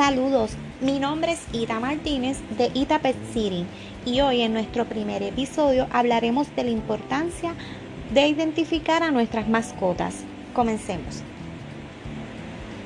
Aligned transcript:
Saludos, 0.00 0.52
mi 0.80 0.98
nombre 0.98 1.32
es 1.32 1.40
Ita 1.52 1.78
Martínez 1.78 2.38
de 2.56 2.70
Ita 2.72 3.00
Pet 3.00 3.16
City 3.34 3.66
y 4.06 4.22
hoy 4.22 4.40
en 4.40 4.54
nuestro 4.54 4.86
primer 4.86 5.22
episodio 5.22 5.88
hablaremos 5.92 6.48
de 6.56 6.64
la 6.64 6.70
importancia 6.70 7.52
de 8.10 8.26
identificar 8.26 9.02
a 9.02 9.10
nuestras 9.10 9.46
mascotas. 9.46 10.14
Comencemos. 10.54 11.22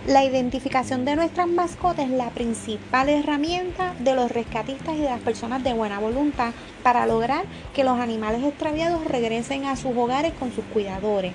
La 0.09 0.25
identificación 0.25 1.05
de 1.05 1.15
nuestras 1.15 1.47
mascotas 1.47 2.07
es 2.07 2.11
la 2.11 2.31
principal 2.31 3.09
herramienta 3.09 3.95
de 4.01 4.17
los 4.17 4.33
rescatistas 4.33 4.97
y 4.97 5.03
de 5.03 5.05
las 5.05 5.21
personas 5.21 5.63
de 5.63 5.73
buena 5.73 6.01
voluntad 6.01 6.51
para 6.83 7.07
lograr 7.07 7.45
que 7.75 7.85
los 7.85 8.01
animales 8.01 8.43
extraviados 8.43 9.05
regresen 9.05 9.67
a 9.67 9.77
sus 9.77 9.97
hogares 9.97 10.33
con 10.41 10.53
sus 10.53 10.65
cuidadores. 10.65 11.33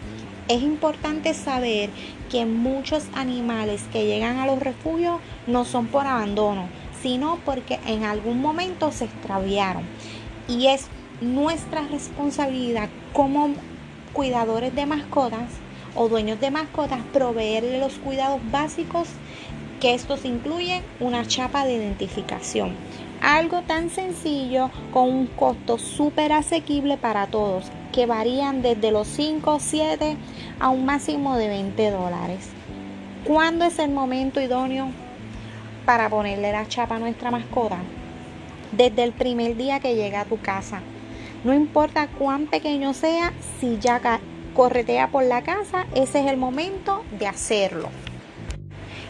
Es 0.49 0.63
importante 0.63 1.35
saber 1.35 1.91
que 2.31 2.47
muchos 2.47 3.05
animales 3.13 3.83
que 3.93 4.07
llegan 4.07 4.39
a 4.39 4.47
los 4.47 4.57
refugios 4.57 5.19
no 5.45 5.63
son 5.63 5.85
por 5.85 6.07
abandono, 6.07 6.67
sino 7.03 7.37
porque 7.45 7.79
en 7.85 8.03
algún 8.03 8.41
momento 8.41 8.91
se 8.91 9.05
extraviaron. 9.05 9.83
Y 10.47 10.65
es 10.65 10.87
nuestra 11.21 11.81
responsabilidad 11.83 12.89
como 13.13 13.49
cuidadores 14.11 14.73
de 14.73 14.87
mascotas 14.87 15.51
o 15.93 16.09
dueños 16.09 16.39
de 16.39 16.49
mascotas 16.49 17.01
proveerle 17.13 17.79
los 17.79 17.99
cuidados 17.99 18.41
básicos 18.51 19.07
que 19.79 19.93
estos 19.93 20.25
incluyen 20.25 20.81
una 20.99 21.27
chapa 21.27 21.63
de 21.63 21.75
identificación. 21.75 22.75
Algo 23.21 23.61
tan 23.61 23.91
sencillo 23.91 24.71
con 24.91 25.09
un 25.09 25.27
costo 25.27 25.77
súper 25.77 26.31
asequible 26.31 26.97
para 26.97 27.27
todos, 27.27 27.65
que 27.91 28.05
varían 28.05 28.61
desde 28.61 28.91
los 28.91 29.07
5, 29.07 29.57
7 29.59 30.17
a 30.59 30.69
un 30.69 30.85
máximo 30.85 31.37
de 31.37 31.47
20 31.47 31.91
dólares. 31.91 32.49
¿Cuándo 33.23 33.65
es 33.65 33.79
el 33.79 33.91
momento 33.91 34.41
idóneo 34.41 34.89
para 35.85 36.09
ponerle 36.09 36.51
la 36.51 36.67
chapa 36.67 36.95
a 36.95 36.99
nuestra 36.99 37.31
mascota? 37.31 37.77
Desde 38.71 39.03
el 39.03 39.13
primer 39.13 39.55
día 39.55 39.79
que 39.79 39.95
llega 39.95 40.21
a 40.21 40.25
tu 40.25 40.39
casa. 40.39 40.81
No 41.43 41.53
importa 41.53 42.07
cuán 42.07 42.47
pequeño 42.47 42.93
sea, 42.93 43.31
si 43.59 43.79
ya 43.79 44.01
corretea 44.53 45.07
por 45.07 45.23
la 45.23 45.41
casa, 45.41 45.85
ese 45.95 46.21
es 46.21 46.27
el 46.27 46.37
momento 46.37 47.03
de 47.17 47.27
hacerlo. 47.27 47.89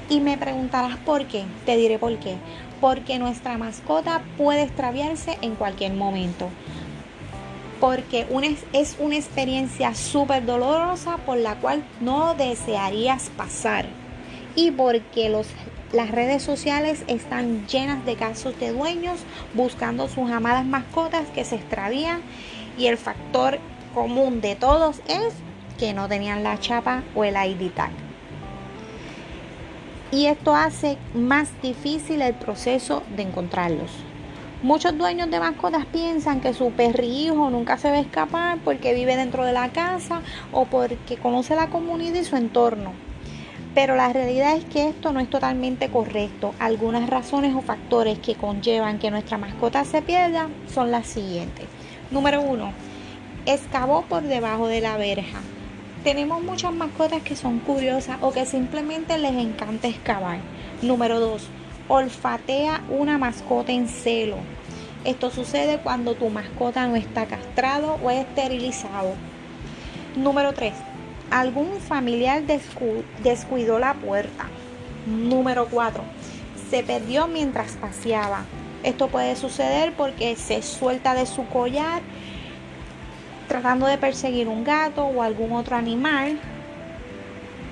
Y 0.09 0.19
me 0.21 0.37
preguntarás 0.37 0.97
por 0.97 1.25
qué. 1.25 1.45
Te 1.65 1.75
diré 1.75 1.97
por 1.97 2.17
qué. 2.17 2.35
Porque 2.81 3.19
nuestra 3.19 3.57
mascota 3.57 4.21
puede 4.37 4.63
extraviarse 4.63 5.37
en 5.41 5.55
cualquier 5.55 5.93
momento. 5.93 6.49
Porque 7.79 8.27
es 8.73 8.97
una 8.99 9.15
experiencia 9.15 9.95
súper 9.95 10.45
dolorosa 10.45 11.17
por 11.17 11.37
la 11.37 11.55
cual 11.55 11.83
no 12.01 12.33
desearías 12.35 13.29
pasar. 13.37 13.87
Y 14.55 14.71
porque 14.71 15.29
las 15.93 16.11
redes 16.11 16.43
sociales 16.43 17.03
están 17.07 17.67
llenas 17.67 18.05
de 18.05 18.15
casos 18.15 18.59
de 18.59 18.73
dueños 18.73 19.19
buscando 19.53 20.09
sus 20.09 20.29
amadas 20.29 20.65
mascotas 20.65 21.27
que 21.29 21.45
se 21.45 21.55
extravían. 21.55 22.21
Y 22.77 22.87
el 22.87 22.97
factor 22.97 23.59
común 23.93 24.41
de 24.41 24.55
todos 24.55 25.01
es 25.07 25.33
que 25.77 25.93
no 25.93 26.07
tenían 26.07 26.43
la 26.43 26.59
chapa 26.59 27.03
o 27.15 27.23
el 27.23 27.35
ID 27.35 27.71
tag. 27.71 27.91
Y 30.11 30.25
esto 30.25 30.55
hace 30.55 30.97
más 31.13 31.49
difícil 31.61 32.21
el 32.21 32.33
proceso 32.33 33.03
de 33.15 33.23
encontrarlos. 33.23 33.91
Muchos 34.61 34.97
dueños 34.97 35.31
de 35.31 35.39
mascotas 35.39 35.85
piensan 35.85 36.41
que 36.41 36.53
su 36.53 36.71
perrijo 36.71 37.49
nunca 37.49 37.77
se 37.77 37.89
va 37.91 37.95
a 37.95 38.01
escapar 38.01 38.57
porque 38.65 38.93
vive 38.93 39.15
dentro 39.15 39.45
de 39.45 39.53
la 39.53 39.69
casa 39.69 40.21
o 40.51 40.65
porque 40.65 41.15
conoce 41.15 41.55
la 41.55 41.69
comunidad 41.69 42.19
y 42.19 42.25
su 42.25 42.35
entorno. 42.35 42.91
Pero 43.73 43.95
la 43.95 44.11
realidad 44.11 44.57
es 44.57 44.65
que 44.65 44.89
esto 44.89 45.13
no 45.13 45.21
es 45.21 45.29
totalmente 45.29 45.87
correcto. 45.87 46.53
Algunas 46.59 47.09
razones 47.09 47.55
o 47.55 47.61
factores 47.61 48.19
que 48.19 48.35
conllevan 48.35 48.99
que 48.99 49.11
nuestra 49.11 49.37
mascota 49.37 49.85
se 49.85 50.01
pierda 50.01 50.49
son 50.67 50.91
las 50.91 51.07
siguientes. 51.07 51.67
Número 52.11 52.41
uno, 52.41 52.73
excavó 53.45 54.01
por 54.09 54.23
debajo 54.23 54.67
de 54.67 54.81
la 54.81 54.97
verja. 54.97 55.39
Tenemos 56.03 56.43
muchas 56.43 56.73
mascotas 56.73 57.21
que 57.21 57.37
son 57.37 57.59
curiosas 57.59 58.17
o 58.19 58.33
que 58.33 58.45
simplemente 58.45 59.17
les 59.19 59.35
encanta 59.35 59.87
excavar. 59.87 60.39
Número 60.81 61.21
2. 61.21 61.58
Olfatea 61.89 62.83
una 62.89 63.17
mascota 63.17 63.71
en 63.71 63.87
celo. 63.87 64.37
Esto 65.05 65.31
sucede 65.31 65.79
cuando 65.79 66.13
tu 66.13 66.29
mascota 66.29 66.87
no 66.87 66.95
está 66.95 67.25
castrado 67.25 67.97
o 68.03 68.11
esterilizado. 68.11 69.15
Número 70.15 70.53
3. 70.53 70.71
Algún 71.31 71.79
familiar 71.79 72.43
descuidó 73.23 73.79
la 73.79 73.95
puerta. 73.95 74.45
Número 75.07 75.67
4. 75.67 76.03
Se 76.69 76.83
perdió 76.83 77.27
mientras 77.27 77.71
paseaba. 77.71 78.45
Esto 78.83 79.07
puede 79.07 79.35
suceder 79.35 79.93
porque 79.93 80.35
se 80.35 80.61
suelta 80.61 81.15
de 81.15 81.25
su 81.25 81.45
collar 81.47 82.03
tratando 83.47 83.87
de 83.87 83.97
perseguir 83.97 84.47
un 84.47 84.63
gato 84.63 85.05
o 85.05 85.23
algún 85.23 85.53
otro 85.53 85.75
animal 85.75 86.39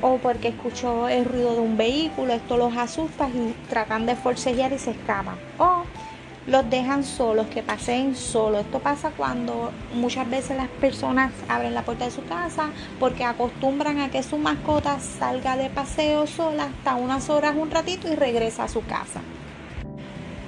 o 0.01 0.17
porque 0.17 0.49
escuchó 0.49 1.07
el 1.07 1.25
ruido 1.25 1.53
de 1.53 1.59
un 1.59 1.77
vehículo, 1.77 2.33
esto 2.33 2.57
los 2.57 2.75
asusta 2.77 3.29
y 3.29 3.55
tratan 3.69 4.05
de 4.05 4.15
forcejear 4.15 4.73
y 4.73 4.79
se 4.79 4.91
escapan. 4.91 5.35
O 5.57 5.83
los 6.47 6.69
dejan 6.69 7.03
solos, 7.03 7.47
que 7.47 7.61
pasen 7.61 8.15
solos. 8.15 8.61
Esto 8.61 8.79
pasa 8.79 9.11
cuando 9.15 9.71
muchas 9.93 10.29
veces 10.29 10.55
las 10.55 10.69
personas 10.69 11.33
abren 11.49 11.73
la 11.73 11.83
puerta 11.83 12.05
de 12.05 12.11
su 12.11 12.23
casa 12.23 12.69
porque 12.99 13.25
acostumbran 13.25 13.99
a 13.99 14.09
que 14.09 14.23
su 14.23 14.37
mascota 14.37 14.99
salga 14.99 15.57
de 15.57 15.69
paseo 15.69 16.25
sola 16.25 16.65
hasta 16.65 16.95
unas 16.95 17.29
horas, 17.29 17.55
un 17.57 17.69
ratito 17.69 18.07
y 18.07 18.15
regresa 18.15 18.63
a 18.63 18.69
su 18.69 18.85
casa. 18.85 19.21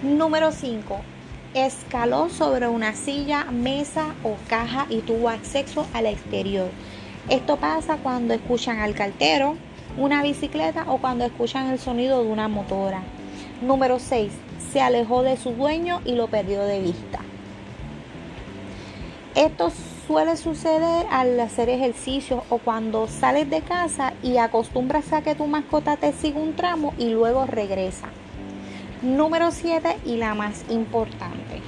Número 0.02 0.52
5 0.52 1.02
escaló 1.54 2.30
sobre 2.30 2.68
una 2.68 2.94
silla, 2.94 3.46
mesa 3.46 4.14
o 4.24 4.36
caja 4.48 4.86
y 4.90 5.00
tuvo 5.00 5.30
acceso 5.30 5.88
al 5.94 6.06
exterior. 6.06 6.70
Esto 7.28 7.58
pasa 7.58 7.98
cuando 7.98 8.34
escuchan 8.34 8.80
al 8.80 8.96
cartero, 8.96 9.56
una 9.98 10.24
bicicleta 10.24 10.86
o 10.88 11.00
cuando 11.00 11.26
escuchan 11.26 11.68
el 11.68 11.80
sonido 11.80 12.24
de 12.24 12.30
una 12.30 12.48
motora. 12.48 13.02
Número 13.62 14.00
6. 14.00 14.32
Se 14.72 14.82
alejó 14.82 15.24
de 15.24 15.38
su 15.38 15.52
dueño 15.52 16.02
y 16.06 16.14
lo 16.14 16.28
perdió 16.28 16.64
de 16.64 16.80
vista. 16.80 17.20
Esto 19.36 19.72
suele 20.08 20.38
suceder 20.38 21.06
al 21.12 21.40
hacer 21.40 21.70
ejercicio 21.70 22.44
o 22.50 22.58
cuando 22.58 23.08
sales 23.08 23.50
de 23.50 23.62
casa 23.62 24.14
y 24.24 24.38
acostumbras 24.38 25.14
a 25.14 25.22
que 25.22 25.36
tu 25.36 25.46
mascota 25.46 25.98
te 25.98 26.14
siga 26.14 26.40
un 26.40 26.56
tramo 26.56 26.94
y 26.98 27.10
luego 27.10 27.46
regresa. 27.46 28.08
Número 29.04 29.52
7 29.52 29.98
y 30.06 30.18
la 30.18 30.34
más 30.34 30.66
importante. 30.70 31.62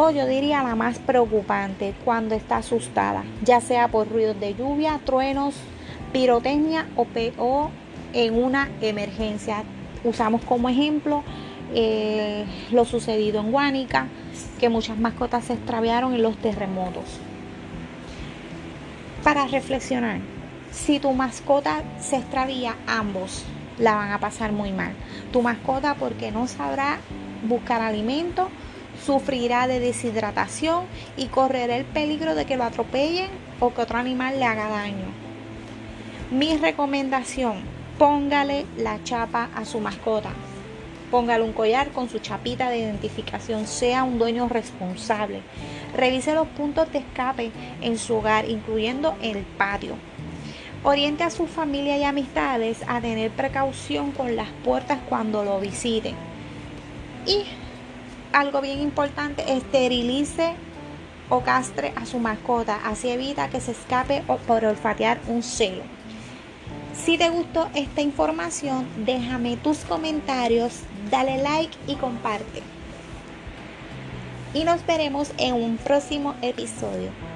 O 0.00 0.10
yo 0.10 0.28
diría 0.28 0.62
la 0.62 0.76
más 0.76 1.00
preocupante 1.00 1.92
cuando 2.04 2.36
está 2.36 2.58
asustada, 2.58 3.24
ya 3.42 3.60
sea 3.60 3.88
por 3.88 4.08
ruidos 4.08 4.38
de 4.38 4.54
lluvia, 4.54 5.00
truenos, 5.04 5.56
pirotecnia 6.12 6.86
o, 6.94 7.04
o 7.38 7.70
en 8.12 8.40
una 8.40 8.70
emergencia. 8.80 9.64
Usamos 10.04 10.44
como 10.44 10.68
ejemplo 10.68 11.24
eh, 11.74 12.44
lo 12.70 12.84
sucedido 12.84 13.40
en 13.40 13.50
Guánica, 13.50 14.06
que 14.60 14.68
muchas 14.68 14.98
mascotas 14.98 15.46
se 15.46 15.54
extraviaron 15.54 16.14
en 16.14 16.22
los 16.22 16.36
terremotos. 16.36 17.18
Para 19.24 19.48
reflexionar, 19.48 20.20
si 20.70 21.00
tu 21.00 21.12
mascota 21.12 21.82
se 21.98 22.18
extravía, 22.18 22.76
ambos 22.86 23.42
la 23.80 23.96
van 23.96 24.12
a 24.12 24.20
pasar 24.20 24.52
muy 24.52 24.70
mal. 24.70 24.92
Tu 25.32 25.42
mascota 25.42 25.96
porque 25.96 26.30
no 26.30 26.46
sabrá 26.46 26.98
buscar 27.48 27.82
alimento, 27.82 28.48
sufrirá 29.04 29.66
de 29.66 29.80
deshidratación 29.80 30.84
y 31.16 31.26
correrá 31.26 31.76
el 31.76 31.84
peligro 31.84 32.34
de 32.34 32.44
que 32.44 32.56
lo 32.56 32.64
atropellen 32.64 33.30
o 33.60 33.72
que 33.72 33.82
otro 33.82 33.98
animal 33.98 34.38
le 34.38 34.44
haga 34.44 34.68
daño. 34.68 35.06
Mi 36.30 36.56
recomendación, 36.56 37.62
póngale 37.98 38.66
la 38.76 39.02
chapa 39.02 39.48
a 39.54 39.64
su 39.64 39.80
mascota. 39.80 40.30
Póngale 41.10 41.42
un 41.42 41.54
collar 41.54 41.88
con 41.90 42.10
su 42.10 42.18
chapita 42.18 42.68
de 42.68 42.80
identificación, 42.80 43.66
sea 43.66 44.04
un 44.04 44.18
dueño 44.18 44.46
responsable. 44.48 45.40
Revise 45.96 46.34
los 46.34 46.46
puntos 46.48 46.92
de 46.92 46.98
escape 46.98 47.50
en 47.80 47.96
su 47.96 48.16
hogar, 48.16 48.46
incluyendo 48.46 49.14
el 49.22 49.38
patio. 49.38 49.94
Oriente 50.84 51.24
a 51.24 51.30
su 51.30 51.46
familia 51.46 51.96
y 51.96 52.04
amistades 52.04 52.82
a 52.86 53.00
tener 53.00 53.30
precaución 53.30 54.12
con 54.12 54.36
las 54.36 54.48
puertas 54.64 54.98
cuando 55.08 55.44
lo 55.44 55.58
visiten. 55.58 56.14
Y 57.26 57.44
algo 58.32 58.60
bien 58.60 58.80
importante, 58.80 59.52
esterilice 59.52 60.54
o 61.28 61.40
castre 61.40 61.92
a 61.96 62.06
su 62.06 62.18
mascota, 62.18 62.80
así 62.84 63.10
evita 63.10 63.48
que 63.48 63.60
se 63.60 63.72
escape 63.72 64.22
por 64.46 64.64
olfatear 64.64 65.20
un 65.28 65.42
celo. 65.42 65.82
Si 66.94 67.16
te 67.16 67.30
gustó 67.30 67.68
esta 67.74 68.00
información, 68.00 68.86
déjame 69.04 69.56
tus 69.56 69.78
comentarios, 69.78 70.80
dale 71.10 71.42
like 71.42 71.76
y 71.86 71.94
comparte. 71.94 72.62
Y 74.54 74.64
nos 74.64 74.84
veremos 74.86 75.32
en 75.38 75.54
un 75.54 75.76
próximo 75.76 76.34
episodio. 76.42 77.27